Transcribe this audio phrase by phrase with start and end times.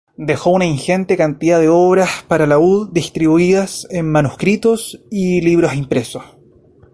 [0.17, 6.23] Dejó una ingente cantidad de obras para laúd, distribuidas en manuscritos y libros impresos.